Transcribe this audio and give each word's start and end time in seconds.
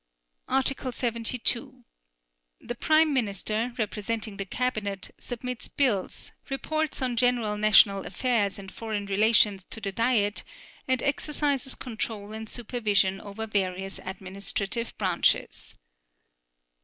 Article 0.47 0.91
72. 0.91 1.85
The 2.59 2.73
Prime 2.73 3.13
Minister, 3.13 3.75
representing 3.77 4.37
the 4.37 4.47
Cabinet, 4.47 5.11
submits 5.19 5.67
bills, 5.67 6.31
reports 6.49 7.03
on 7.03 7.15
general 7.15 7.55
national 7.55 8.07
affairs 8.07 8.57
and 8.57 8.71
foreign 8.71 9.05
relations 9.05 9.63
to 9.69 9.79
the 9.79 9.91
Diet 9.91 10.43
and 10.87 11.03
exercises 11.03 11.75
control 11.75 12.33
and 12.33 12.49
supervision 12.49 13.21
over 13.21 13.45
various 13.45 13.99
administrative 14.03 14.97
branches. 14.97 15.75